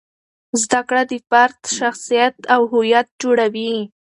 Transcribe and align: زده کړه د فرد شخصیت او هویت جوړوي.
زده 0.61 0.81
کړه 0.87 1.01
د 1.11 1.13
فرد 1.29 1.59
شخصیت 1.77 2.35
او 2.53 2.61
هویت 2.71 3.07
جوړوي. 3.21 3.73